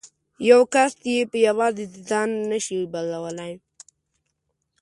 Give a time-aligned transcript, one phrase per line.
[0.49, 3.53] یو کس یې په یوازې ځان نه شي بدلولای.